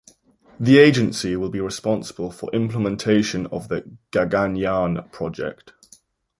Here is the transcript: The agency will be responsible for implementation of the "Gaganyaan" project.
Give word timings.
The 0.59 0.79
agency 0.79 1.35
will 1.35 1.51
be 1.51 1.61
responsible 1.61 2.31
for 2.31 2.49
implementation 2.55 3.45
of 3.45 3.67
the 3.67 3.83
"Gaganyaan" 4.11 5.11
project. 5.11 5.73